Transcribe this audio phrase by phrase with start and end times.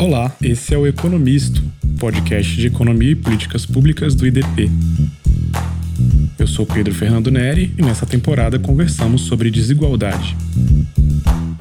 [0.00, 1.62] Olá, esse é o Economisto,
[1.98, 4.70] podcast de economia e políticas públicas do IDP.
[6.38, 10.34] Eu sou Pedro Fernando Neri e nessa temporada conversamos sobre desigualdade.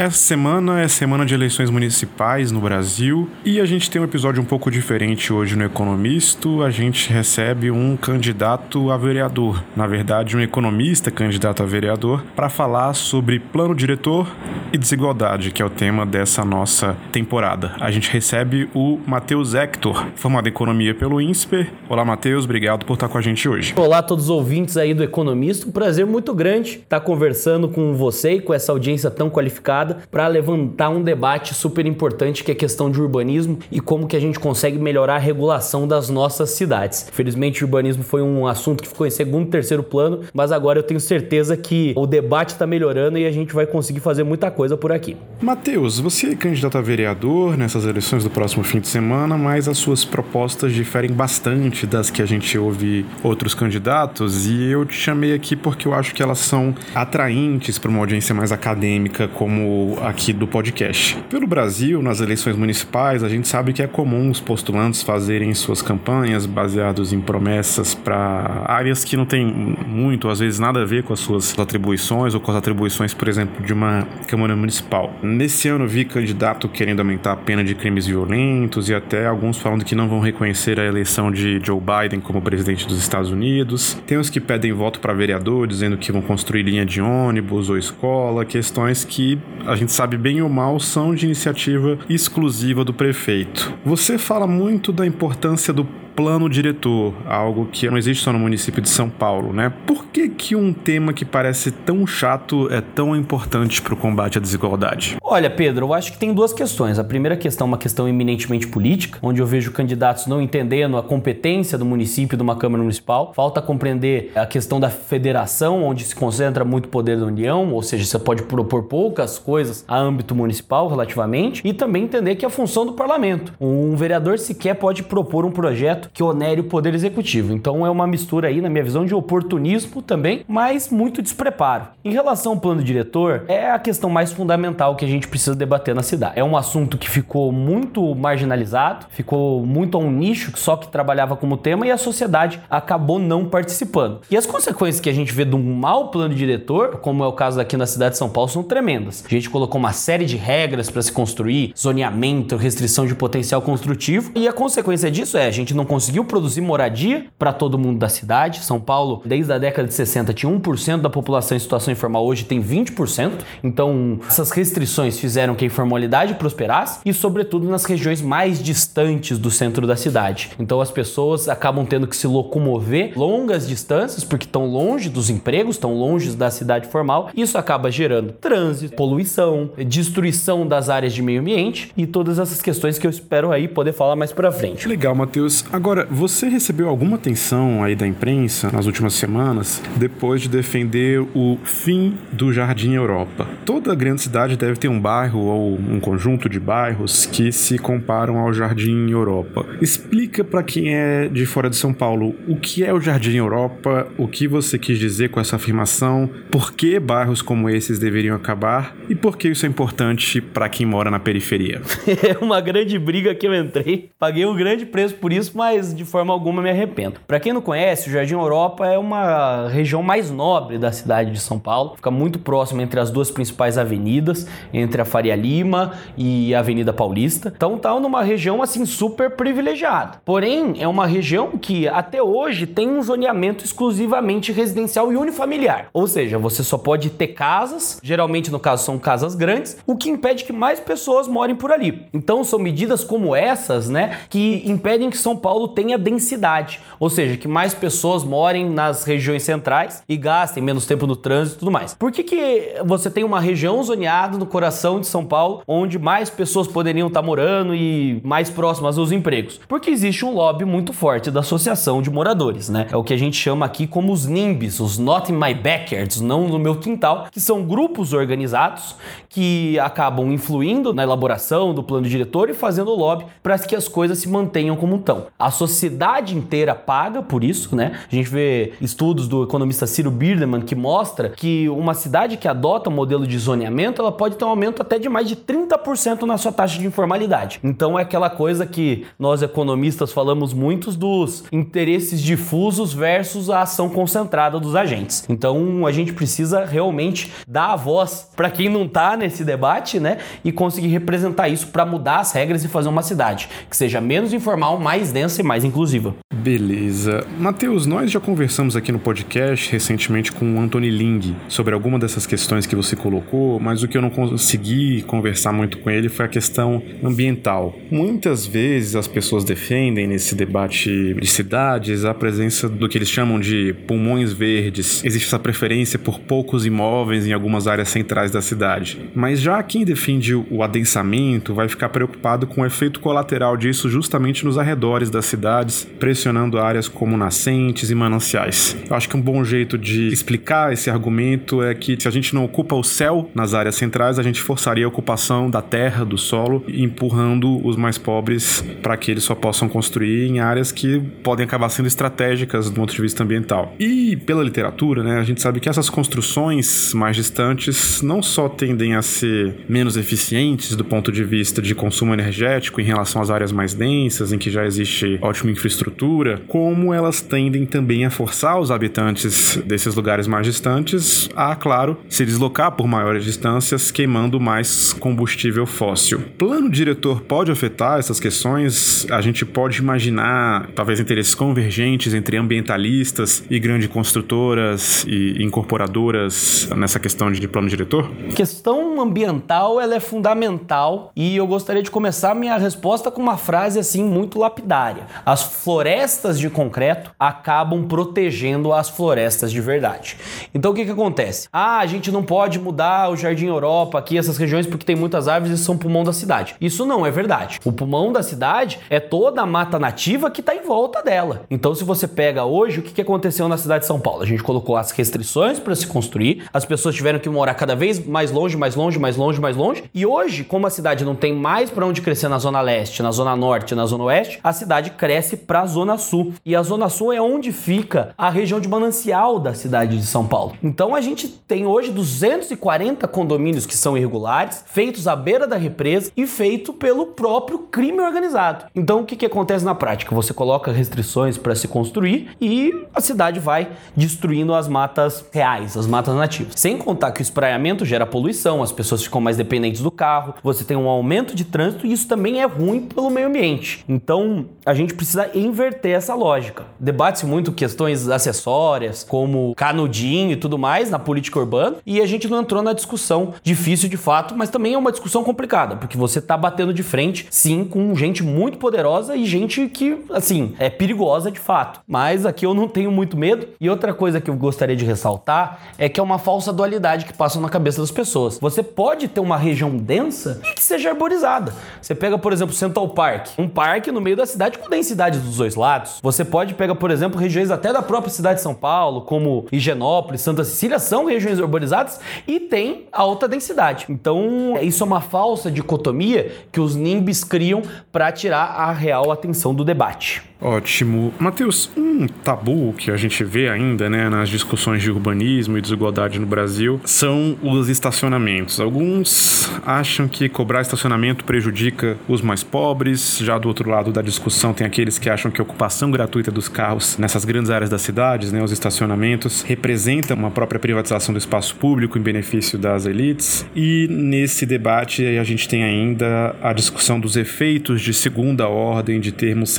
[0.02, 4.42] Essa semana é semana de eleições municipais no Brasil e a gente tem um episódio
[4.42, 6.64] um pouco diferente hoje no Economisto.
[6.64, 12.48] A gente recebe um candidato a vereador, na verdade, um economista candidato a vereador, para
[12.48, 14.26] falar sobre plano diretor
[14.72, 17.76] e desigualdade, que é o tema dessa nossa temporada.
[17.78, 21.74] A gente recebe o Matheus Hector, formado em economia pelo INSPER.
[21.90, 23.74] Olá, Matheus, obrigado por estar com a gente hoje.
[23.76, 25.68] Olá a todos os ouvintes aí do Economista.
[25.68, 30.28] Um prazer muito grande estar conversando com você e com essa audiência tão qualificada para
[30.28, 34.20] levantar um debate super importante que é a questão de urbanismo e como que a
[34.20, 37.08] gente consegue melhorar a regulação das nossas cidades.
[37.12, 40.84] Felizmente o urbanismo foi um assunto que ficou em segundo terceiro plano, mas agora eu
[40.84, 44.78] tenho certeza que o debate está melhorando e a gente vai conseguir fazer muita coisa
[44.78, 45.18] por aqui.
[45.42, 49.78] Matheus, você é candidato a vereador nessas eleições do próximo fim de semana, mas as
[49.78, 55.34] suas propostas diferem bastante das que a gente ouve outros candidatos e eu te chamei
[55.34, 60.34] aqui porque eu acho que elas são atraentes para uma audiência mais acadêmica como aqui
[60.34, 61.18] do podcast.
[61.30, 65.82] Pelo Brasil, nas eleições municipais, a gente sabe que é comum os postulantes fazerem suas
[65.82, 71.04] campanhas baseados em promessas para áreas que não têm muito, às vezes, nada a ver
[71.04, 75.14] com as suas atribuições ou com as atribuições, por exemplo, de uma Câmara Municipal.
[75.22, 79.84] Nesse ano, vi candidato querendo aumentar a pena de crimes violentos e até alguns falando
[79.84, 83.98] que não vão reconhecer a eleição de Joe Biden como presidente dos Estados Unidos.
[84.06, 87.78] Tem os que pedem voto para vereador, dizendo que vão construir linha de ônibus ou
[87.78, 89.40] escola, questões que
[89.70, 93.72] a gente sabe bem ou mal, são de iniciativa exclusiva do prefeito.
[93.86, 95.88] Você fala muito da importância do
[96.20, 99.72] plano diretor, algo que não existe só no município de São Paulo, né?
[99.88, 104.38] Por que, que um tema que parece tão chato é tão importante para o combate
[104.38, 105.16] à desigualdade?
[105.24, 107.00] Olha, Pedro, eu acho que tem duas questões.
[107.00, 111.04] A primeira questão é uma questão eminentemente política, onde eu vejo candidatos não entendendo a
[111.04, 113.32] competência do município de uma Câmara Municipal.
[113.34, 118.04] Falta compreender a questão da federação, onde se concentra muito poder da União, ou seja,
[118.04, 122.52] você pode propor poucas coisas a âmbito municipal relativamente, e também entender que é a
[122.52, 123.54] função do parlamento.
[123.58, 127.54] Um vereador sequer pode propor um projeto que onere o poder executivo.
[127.54, 131.88] Então é uma mistura aí, na minha visão, de oportunismo também, mas muito despreparo.
[132.04, 135.96] Em relação ao plano diretor, é a questão mais fundamental que a gente precisa debater
[135.96, 136.34] na cidade.
[136.36, 141.36] É um assunto que ficou muito marginalizado, ficou muito a um nicho só que trabalhava
[141.36, 144.22] como tema e a sociedade acabou não participando.
[144.30, 147.34] E as consequências que a gente vê de um mau plano diretor, como é o
[147.34, 149.24] caso aqui na cidade de São Paulo, são tremendas.
[149.26, 154.32] A gente colocou uma série de regras para se construir, zoneamento, restrição de potencial construtivo,
[154.36, 158.08] e a consequência disso é a gente não conseguiu produzir moradia para todo mundo da
[158.08, 158.64] cidade.
[158.64, 162.46] São Paulo, desde a década de 60, tinha 1% da população em situação informal, hoje
[162.46, 163.34] tem 20%.
[163.62, 169.52] Então, essas restrições fizeram que a informalidade prosperasse e, sobretudo, nas regiões mais distantes do
[169.52, 170.52] centro da cidade.
[170.58, 175.76] Então, as pessoas acabam tendo que se locomover longas distâncias porque estão longe dos empregos,
[175.76, 177.30] estão longe da cidade formal.
[177.36, 182.98] Isso acaba gerando trânsito, poluição, destruição das áreas de meio ambiente e todas essas questões
[182.98, 184.88] que eu espero aí poder falar mais para frente.
[184.88, 185.66] Legal, Matheus.
[185.74, 191.20] Agora Agora, você recebeu alguma atenção aí da imprensa nas últimas semanas depois de defender
[191.34, 193.48] o fim do Jardim Europa?
[193.66, 198.38] Toda grande cidade deve ter um bairro ou um conjunto de bairros que se comparam
[198.38, 199.66] ao Jardim Europa.
[199.82, 204.08] Explica para quem é de fora de São Paulo o que é o Jardim Europa,
[204.16, 208.96] o que você quis dizer com essa afirmação, por que bairros como esses deveriam acabar
[209.10, 211.82] e por que isso é importante para quem mora na periferia.
[212.22, 215.94] É uma grande briga que eu entrei, paguei um grande preço por isso, mas mas
[215.94, 217.20] de forma alguma me arrependo.
[217.28, 221.40] Para quem não conhece, o Jardim Europa é uma região mais nobre da cidade de
[221.40, 226.56] São Paulo, fica muito próximo entre as duas principais avenidas, entre a Faria Lima e
[226.56, 227.54] a Avenida Paulista.
[227.56, 230.20] Então tá numa região assim super privilegiada.
[230.26, 235.90] Porém, é uma região que até hoje tem um zoneamento exclusivamente residencial e unifamiliar.
[235.94, 240.10] Ou seja, você só pode ter casas, geralmente no caso são casas grandes, o que
[240.10, 242.08] impede que mais pessoas morem por ali.
[242.12, 247.38] Então são medidas como essas, né, que impedem que São Paulo tenha densidade, ou seja,
[247.38, 251.72] que mais pessoas morem nas regiões centrais e gastem menos tempo no trânsito e tudo
[251.72, 251.94] mais.
[251.94, 256.30] Por que, que você tem uma região zoneada no coração de São Paulo onde mais
[256.30, 259.60] pessoas poderiam estar morando e mais próximas aos empregos?
[259.68, 262.88] Porque existe um lobby muito forte da associação de moradores, né?
[262.92, 266.22] É o que a gente chama aqui como os NIMBYs, os Not in My Backyards,
[266.22, 268.96] não no meu quintal, que são grupos organizados
[269.28, 274.20] que acabam influindo na elaboração do plano diretor e fazendo lobby para que as coisas
[274.20, 275.28] se mantenham como estão.
[275.38, 277.94] A A sociedade inteira paga por isso, né?
[278.12, 282.88] A gente vê estudos do economista Ciro Birdeman que mostra que uma cidade que adota
[282.88, 286.38] um modelo de zoneamento, ela pode ter um aumento até de mais de 30% na
[286.38, 287.60] sua taxa de informalidade.
[287.64, 293.90] Então é aquela coisa que nós economistas falamos muitos dos interesses difusos versus a ação
[293.90, 295.26] concentrada dos agentes.
[295.28, 300.20] Então a gente precisa realmente dar a voz para quem não está nesse debate, né?
[300.46, 304.32] E conseguir representar isso para mudar as regras e fazer uma cidade que seja menos
[304.32, 306.16] informal, mais densa e mais inclusiva.
[306.40, 307.28] Beleza.
[307.38, 312.26] Matheus, nós já conversamos aqui no podcast recentemente com o Anthony Ling sobre alguma dessas
[312.26, 316.26] questões que você colocou, mas o que eu não consegui conversar muito com ele foi
[316.26, 317.78] a questão ambiental.
[317.92, 323.38] Muitas vezes as pessoas defendem nesse debate de cidades a presença do que eles chamam
[323.38, 325.04] de pulmões verdes.
[325.04, 328.98] Existe essa preferência por poucos imóveis em algumas áreas centrais da cidade.
[329.14, 334.46] Mas já quem defende o adensamento vai ficar preocupado com o efeito colateral disso justamente
[334.46, 338.76] nos arredores das cidades, pressionando áreas como nascentes e mananciais.
[338.90, 342.34] Eu acho que um bom jeito de explicar esse argumento é que se a gente
[342.34, 346.18] não ocupa o céu nas áreas centrais, a gente forçaria a ocupação da terra, do
[346.18, 351.46] solo, empurrando os mais pobres para que eles só possam construir em áreas que podem
[351.46, 353.74] acabar sendo estratégicas do ponto de vista ambiental.
[353.80, 358.96] E pela literatura, né, a gente sabe que essas construções mais distantes não só tendem
[358.96, 363.52] a ser menos eficientes do ponto de vista de consumo energético em relação às áreas
[363.52, 368.72] mais densas, em que já existe ótima infraestrutura, como elas tendem também a forçar os
[368.72, 375.66] habitantes desses lugares mais distantes a, claro, se deslocar por maiores distâncias, queimando mais combustível
[375.66, 376.22] fóssil.
[376.38, 379.08] Plano diretor pode afetar essas questões?
[379.10, 387.00] A gente pode imaginar talvez interesses convergentes entre ambientalistas e grandes construtoras e incorporadoras nessa
[387.00, 388.10] questão de plano diretor?
[388.36, 393.80] Questão ambiental ela é fundamental e eu gostaria de começar minha resposta com uma frase
[393.80, 395.04] assim muito lapidária.
[395.26, 396.09] As florestas
[396.40, 400.18] de concreto acabam protegendo as florestas de verdade.
[400.54, 401.48] Então o que, que acontece?
[401.54, 405.28] Ah, a gente não pode mudar o Jardim Europa aqui, essas regiões, porque tem muitas
[405.28, 406.56] árvores e são pulmão da cidade.
[406.60, 407.60] Isso não é verdade.
[407.64, 411.44] O pulmão da cidade é toda a mata nativa que está em volta dela.
[411.50, 414.24] Então, se você pega hoje, o que, que aconteceu na cidade de São Paulo?
[414.24, 418.04] A gente colocou as restrições para se construir, as pessoas tiveram que morar cada vez
[418.06, 419.84] mais longe, mais longe, mais longe, mais longe.
[419.94, 423.12] E hoje, como a cidade não tem mais para onde crescer na zona leste, na
[423.12, 426.34] zona norte, na zona oeste, a cidade cresce para a zona sul.
[426.46, 430.26] E a zona sul é onde fica a região de manancial da cidade de São
[430.26, 430.54] Paulo.
[430.64, 436.12] Então a gente tem hoje 240 condomínios que são irregulares, feitos à beira da represa
[436.16, 438.66] e feito pelo próprio crime organizado.
[438.76, 440.16] Então o que, que acontece na prática?
[440.16, 445.86] Você coloca restrições para se construir e a cidade vai destruindo as matas reais, as
[445.86, 446.54] matas nativas.
[446.56, 450.64] Sem contar que o espraiamento gera poluição, as pessoas ficam mais dependentes do carro, você
[450.64, 453.84] tem um aumento de trânsito e isso também é ruim pelo meio ambiente.
[453.88, 456.64] Então a gente precisa inverter essa lógica.
[456.80, 462.28] Debate-se muito questões acessórias, como canudinho e tudo mais na política urbana, e a gente
[462.28, 466.22] não entrou na discussão difícil de fato, mas também é uma discussão complicada, porque você
[466.22, 471.32] tá batendo de frente, sim, com gente muito poderosa e gente que, assim, é perigosa
[471.32, 471.82] de fato.
[471.88, 473.48] Mas aqui eu não tenho muito medo.
[473.60, 477.14] E outra coisa que eu gostaria de ressaltar é que é uma falsa dualidade que
[477.14, 478.38] passa na cabeça das pessoas.
[478.40, 481.54] Você pode ter uma região densa e que seja arborizada.
[481.82, 485.38] Você pega, por exemplo, Central Park, um parque no meio da cidade com densidade dos
[485.38, 485.79] dois lados.
[486.02, 490.22] Você pode pegar, por exemplo, regiões até da própria cidade de São Paulo, como Higienópolis,
[490.22, 493.86] Santa Cecília, são regiões urbanizadas e tem alta densidade.
[493.90, 497.62] Então, isso é uma falsa dicotomia que os NIMBs criam
[497.92, 500.29] para tirar a real atenção do debate.
[500.42, 501.14] Ótimo.
[501.20, 506.18] Matheus, um tabu que a gente vê ainda né, nas discussões de urbanismo e desigualdade
[506.18, 508.60] no Brasil são os estacionamentos.
[508.62, 514.54] Alguns acham que cobrar estacionamento prejudica os mais pobres, já do outro lado da discussão
[514.54, 518.32] tem aqueles que acham que a ocupação gratuita dos carros nessas grandes áreas das cidades,
[518.32, 523.46] né, os estacionamentos, representa uma própria privatização do espaço público em benefício das elites.
[523.54, 529.12] E nesse debate a gente tem ainda a discussão dos efeitos de segunda ordem de
[529.12, 529.50] termos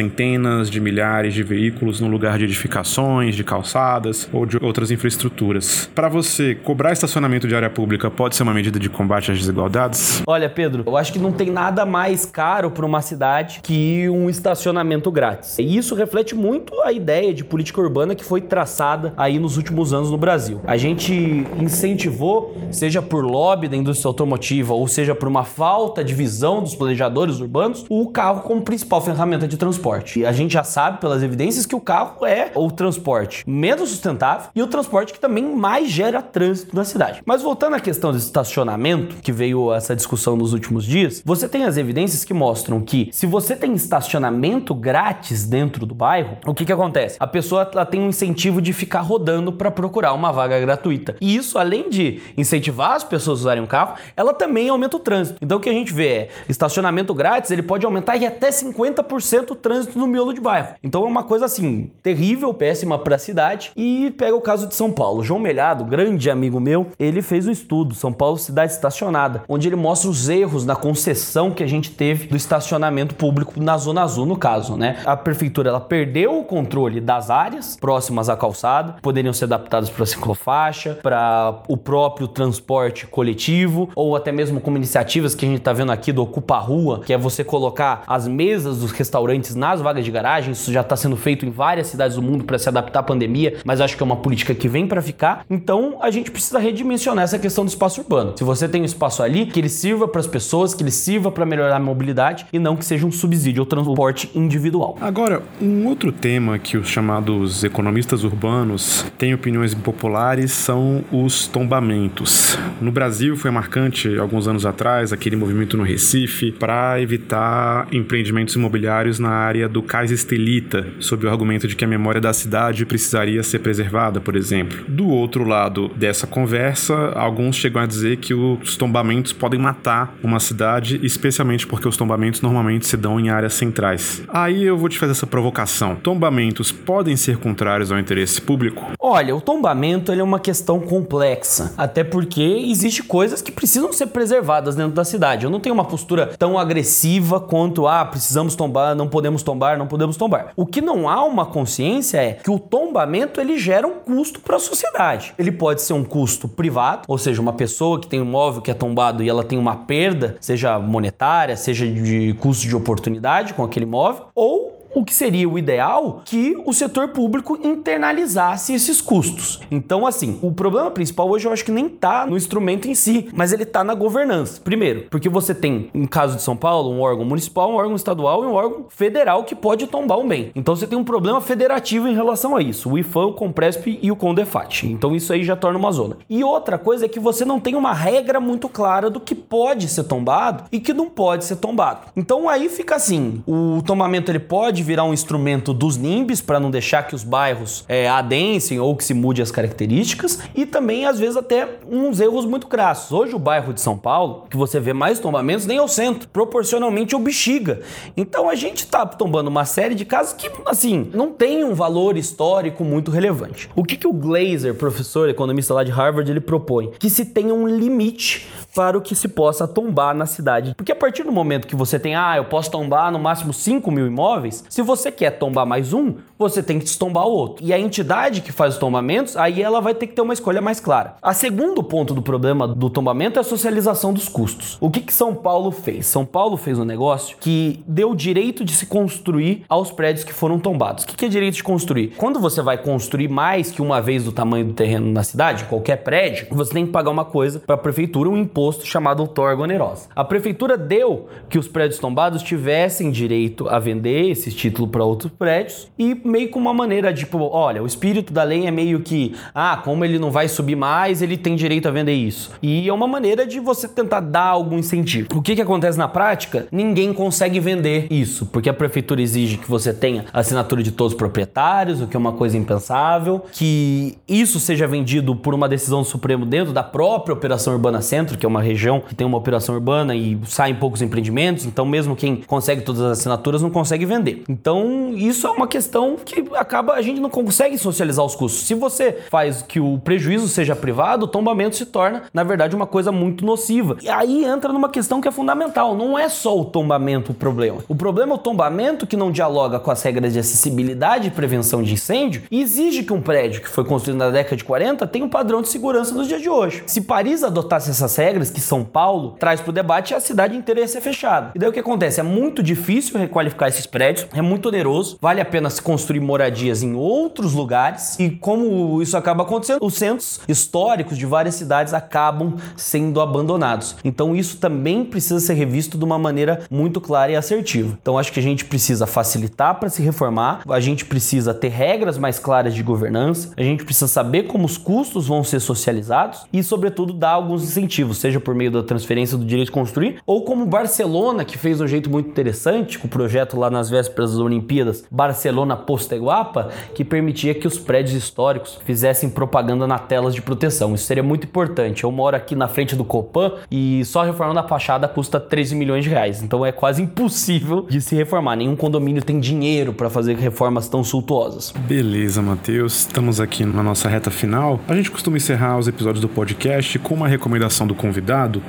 [0.70, 5.90] de milhares de veículos no lugar de edificações, de calçadas ou de outras infraestruturas.
[5.94, 10.22] Para você, cobrar estacionamento de área pública pode ser uma medida de combate às desigualdades?
[10.26, 14.28] Olha, Pedro, eu acho que não tem nada mais caro para uma cidade que um
[14.28, 15.58] estacionamento grátis.
[15.58, 19.92] E isso reflete muito a ideia de política urbana que foi traçada aí nos últimos
[19.92, 20.60] anos no Brasil.
[20.66, 21.12] A gente
[21.58, 26.74] incentivou, seja por lobby da indústria automotiva ou seja por uma falta de visão dos
[26.74, 30.20] planejadores urbanos, o carro como principal ferramenta de transporte.
[30.20, 34.50] E a gente já sabe pelas evidências que o carro é o transporte menos sustentável
[34.55, 37.23] e o transporte que também mais gera trânsito na cidade.
[37.25, 41.64] Mas voltando à questão do estacionamento, que veio essa discussão nos últimos dias, você tem
[41.64, 46.67] as evidências que mostram que se você tem estacionamento grátis dentro do bairro, o que
[46.67, 47.17] que acontece?
[47.19, 51.17] A pessoa ela tem um incentivo de ficar rodando para procurar uma vaga gratuita.
[51.21, 55.00] E isso, além de incentivar as pessoas a usarem um carro, ela também aumenta o
[55.00, 55.38] trânsito.
[55.40, 59.52] Então o que a gente vê é estacionamento grátis, ele pode aumentar em até 50%
[59.52, 60.50] o trânsito no miolo de bairro.
[60.83, 63.73] Então é uma coisa assim, terrível, péssima para a cidade.
[63.76, 65.23] E pega o caso de São Paulo.
[65.23, 69.76] João Melhado, grande amigo meu, ele fez um estudo, São Paulo cidade estacionada, onde ele
[69.76, 74.26] mostra os erros na concessão que a gente teve do estacionamento público na zona azul
[74.26, 74.99] no caso, né?
[75.04, 80.07] A prefeitura ela perdeu o controle das áreas próximas à calçada, poderiam ser adaptadas para
[80.07, 85.73] ciclofaixa, para o próprio transporte coletivo ou até mesmo como iniciativas que a gente está
[85.73, 90.04] vendo aqui do Ocupa Rua, que é você colocar as mesas dos restaurantes nas vagas
[90.04, 90.39] de garagem.
[90.49, 93.59] Isso já está sendo feito em várias cidades do mundo para se adaptar à pandemia,
[93.64, 95.44] mas acho que é uma política que vem para ficar.
[95.49, 98.35] Então a gente precisa redimensionar essa questão do espaço urbano.
[98.37, 101.30] Se você tem um espaço ali, que ele sirva para as pessoas, que ele sirva
[101.30, 104.97] para melhorar a mobilidade e não que seja um subsídio ao transporte individual.
[105.00, 112.59] Agora, um outro tema que os chamados economistas urbanos têm opiniões impopulares são os tombamentos.
[112.80, 119.18] No Brasil foi marcante alguns anos atrás aquele movimento no Recife para evitar empreendimentos imobiliários
[119.18, 123.42] na área do Cais Estelita, sob o argumento de que a memória da cidade precisaria
[123.42, 124.84] ser preservada, por exemplo.
[124.87, 130.38] Do outro lado dessa conversa, alguns chegam a dizer que os tombamentos podem matar uma
[130.38, 134.22] cidade, especialmente porque os tombamentos normalmente se dão em áreas centrais.
[134.28, 135.96] Aí eu vou te fazer essa provocação.
[135.96, 138.92] Tombamentos podem ser contrários ao interesse público?
[139.00, 144.76] Olha, o tombamento é uma questão complexa, até porque existe coisas que precisam ser preservadas
[144.76, 145.44] dentro da cidade.
[145.44, 149.88] Eu não tenho uma postura tão agressiva quanto ah, precisamos tombar, não podemos tombar, não
[149.88, 150.52] podemos tombar.
[150.57, 154.57] O que não há uma consciência é que o tombamento ele gera um custo para
[154.57, 155.35] a sociedade.
[155.38, 158.71] Ele pode ser um custo privado, ou seja, uma pessoa que tem um imóvel que
[158.71, 163.64] é tombado e ela tem uma perda, seja monetária, seja de custo de oportunidade com
[163.64, 169.61] aquele imóvel, ou o que seria o ideal que o setor público internalizasse esses custos.
[169.70, 173.28] Então, assim, o problema principal hoje eu acho que nem tá no instrumento em si,
[173.32, 174.61] mas ele tá na governança.
[174.61, 178.44] Primeiro, porque você tem, em caso de São Paulo, um órgão municipal, um órgão estadual
[178.44, 180.50] e um órgão federal que pode tombar um bem.
[180.54, 184.11] Então você tem um problema federativo em relação a isso, o IFAM, o Compresp e
[184.11, 184.87] o Condefat.
[184.87, 186.16] Então isso aí já torna uma zona.
[186.28, 189.88] E outra coisa é que você não tem uma regra muito clara do que pode
[189.88, 192.09] ser tombado e que não pode ser tombado.
[192.16, 196.70] Então aí fica assim, o tombamento ele pode virar um instrumento dos NIMBs para não
[196.70, 201.18] deixar que os bairros é, adensem ou que se mude as características e também às
[201.18, 203.12] vezes até uns erros muito crassos.
[203.12, 206.28] Hoje o bairro de São Paulo, que você vê mais tombamentos, nem é o centro,
[206.28, 207.80] proporcionalmente o bexiga.
[208.16, 212.16] Então a gente está tombando uma série de casos que, assim, não tem um valor
[212.16, 213.68] histórico muito relevante.
[213.75, 216.90] O que, que o Glazer, professor economista lá de Harvard, ele propõe?
[216.99, 220.74] Que se tenha um limite para o que se possa tombar na cidade.
[220.76, 223.90] Porque a partir do momento que você tem, ah, eu posso tombar no máximo 5
[223.90, 227.64] mil imóveis, se você quer tombar mais um, você tem que destombar o outro.
[227.64, 230.60] E a entidade que faz os tombamentos, aí ela vai ter que ter uma escolha
[230.60, 231.16] mais clara.
[231.20, 234.78] A segundo ponto do problema do tombamento é a socialização dos custos.
[234.80, 236.06] O que, que São Paulo fez?
[236.06, 240.32] São Paulo fez um negócio que deu o direito de se construir aos prédios que
[240.32, 241.04] foram tombados.
[241.04, 242.14] O que, que é direito de construir?
[242.16, 245.96] Quando você vai construir mais que uma vez do tamanho do terreno na cidade, qualquer
[245.96, 250.09] prédio, você tem que pagar uma coisa para a prefeitura, um imposto chamado outorga onerosa.
[250.14, 255.33] A prefeitura deu que os prédios tombados tivessem direito a vender esses título para outros
[255.33, 259.35] prédios e meio com uma maneira tipo, olha, o espírito da lei é meio que,
[259.55, 262.50] ah, como ele não vai subir mais, ele tem direito a vender isso.
[262.62, 265.29] E é uma maneira de você tentar dar algum incentivo.
[265.35, 266.67] O que que acontece na prática?
[266.71, 271.19] Ninguém consegue vender isso, porque a prefeitura exige que você tenha assinatura de todos os
[271.19, 276.07] proprietários, o que é uma coisa impensável, que isso seja vendido por uma decisão do
[276.07, 279.75] Supremo dentro da própria Operação Urbana Centro, que é uma região que tem uma operação
[279.75, 284.42] urbana e saem poucos empreendimentos, então mesmo quem consegue todas as assinaturas não consegue vender.
[284.49, 288.66] Então, isso é uma questão que acaba a gente não consegue socializar os custos.
[288.66, 292.87] Se você faz que o prejuízo seja privado, o tombamento se torna, na verdade, uma
[292.87, 293.97] coisa muito nociva.
[294.02, 297.78] E aí entra numa questão que é fundamental, não é só o tombamento o problema.
[297.88, 301.83] O problema é o tombamento que não dialoga com as regras de acessibilidade e prevenção
[301.83, 305.25] de incêndio e exige que um prédio que foi construído na década de 40 tenha
[305.25, 306.83] um padrão de segurança nos dias de hoje.
[306.87, 310.56] Se Paris adotasse essas regras regras que São Paulo traz para o debate, a cidade
[310.56, 311.52] inteira ia ser fechada.
[311.54, 312.20] E daí o que acontece?
[312.20, 316.82] É muito difícil requalificar esses prédios, é muito oneroso, vale a pena se construir moradias
[316.82, 322.56] em outros lugares, e como isso acaba acontecendo, os centros históricos de várias cidades acabam
[322.76, 323.97] sendo abandonados.
[324.04, 327.99] Então isso também precisa ser revisto de uma maneira muito clara e assertiva.
[328.00, 332.16] Então acho que a gente precisa facilitar para se reformar, a gente precisa ter regras
[332.16, 336.62] mais claras de governança, a gente precisa saber como os custos vão ser socializados e,
[336.62, 340.64] sobretudo, dar alguns incentivos, seja por meio da transferência do direito de construir ou como
[340.64, 345.04] Barcelona, que fez um jeito muito interessante com o projeto lá nas vésperas das Olimpíadas,
[345.10, 350.94] Barcelona Posteguapa, que permitia que os prédios históricos fizessem propaganda na telas de proteção.
[350.94, 352.04] Isso seria muito importante.
[352.04, 356.04] Eu moro aqui na frente do Copan e só reformando a fachada custa 13 milhões
[356.04, 356.42] de reais.
[356.42, 358.56] Então é quase impossível de se reformar.
[358.56, 361.72] Nenhum condomínio tem dinheiro para fazer reformas tão sultuosas.
[361.88, 363.00] Beleza, Matheus.
[363.00, 364.78] Estamos aqui na nossa reta final.
[364.87, 368.19] A gente costuma encerrar os episódios do podcast com uma recomendação do convidado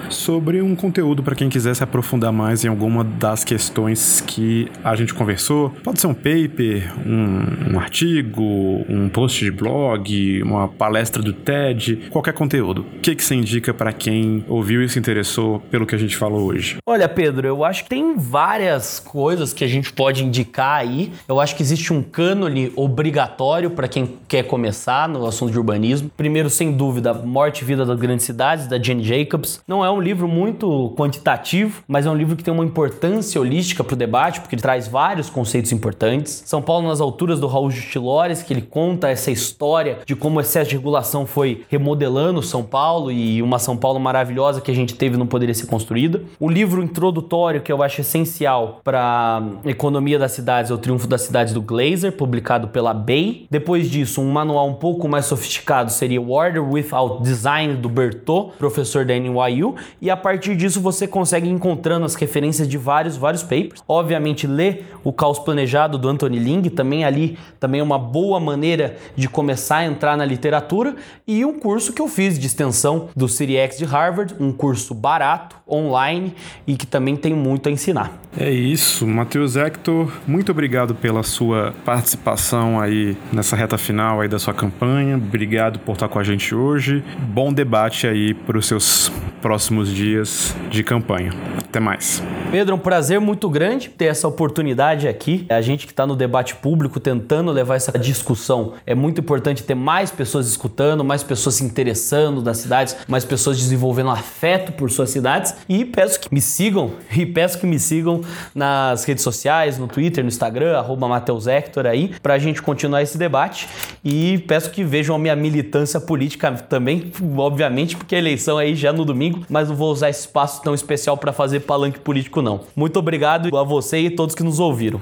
[0.09, 4.95] sobre um conteúdo para quem quiser se aprofundar mais em alguma das questões que a
[4.95, 5.69] gente conversou.
[5.83, 8.43] Pode ser um paper, um, um artigo,
[8.87, 12.85] um post de blog, uma palestra do TED, qualquer conteúdo.
[12.97, 16.15] O que, que você indica para quem ouviu e se interessou pelo que a gente
[16.15, 16.77] falou hoje?
[16.85, 21.11] Olha, Pedro, eu acho que tem várias coisas que a gente pode indicar aí.
[21.27, 26.09] Eu acho que existe um cânone obrigatório para quem quer começar no assunto de urbanismo.
[26.15, 29.40] Primeiro, sem dúvida, Morte e Vida das Grandes Cidades, da Jane Jacobs.
[29.67, 33.83] Não é um livro muito quantitativo, mas é um livro que tem uma importância holística
[33.83, 36.43] para o debate, porque ele traz vários conceitos importantes.
[36.45, 40.41] São Paulo nas alturas do Raul Justilores, que ele conta essa história de como o
[40.41, 44.95] excesso de regulação foi remodelando São Paulo e uma São Paulo maravilhosa que a gente
[44.95, 46.21] teve não poderia ser construída.
[46.39, 51.21] O livro introdutório que eu acho essencial para economia das cidades é o Triunfo das
[51.21, 53.47] Cidades do Glazer, publicado pela Bay.
[53.49, 58.53] Depois disso, um manual um pouco mais sofisticado seria o Order Without Design do Bertot,
[58.57, 63.17] professor da NYU, e a partir disso você consegue ir encontrando as referências de vários,
[63.17, 63.83] vários papers.
[63.87, 68.97] Obviamente, ler o Caos Planejado do Anthony Ling, também ali também é uma boa maneira
[69.15, 70.95] de começar a entrar na literatura,
[71.27, 75.55] e um curso que eu fiz de extensão do CityX de Harvard, um curso barato,
[75.71, 76.33] online
[76.67, 78.19] e que também tem muito a ensinar.
[78.37, 84.39] É isso, Matheus Hector, muito obrigado pela sua participação aí nessa reta final aí da
[84.39, 85.15] sua campanha.
[85.15, 87.03] Obrigado por estar com a gente hoje.
[87.19, 89.11] Bom debate aí para os seus
[89.41, 91.31] próximos dias de campanha.
[91.71, 92.21] Até mais.
[92.51, 95.45] Pedro, um prazer muito grande ter essa oportunidade aqui.
[95.47, 98.73] A gente que está no debate público tentando levar essa discussão.
[98.85, 103.57] É muito importante ter mais pessoas escutando, mais pessoas se interessando das cidades, mais pessoas
[103.57, 105.55] desenvolvendo afeto por suas cidades.
[105.69, 108.19] E peço que me sigam e peço que me sigam
[108.53, 113.17] nas redes sociais, no Twitter, no Instagram, arroba Mateus Hector aí, pra gente continuar esse
[113.17, 113.69] debate.
[114.03, 118.91] E peço que vejam a minha militância política também, obviamente, porque a eleição aí já
[118.91, 122.61] no domingo, mas não vou usar esse espaço tão especial para fazer palanque político, não.
[122.75, 125.01] Muito obrigado a você e todos que nos ouviram.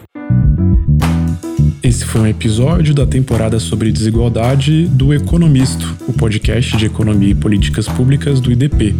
[1.82, 7.36] Esse foi um episódio da temporada sobre desigualdade do Economisto, o podcast de economia e
[7.36, 8.94] políticas públicas do IDP.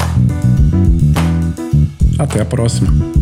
[2.18, 3.19] Até a próxima.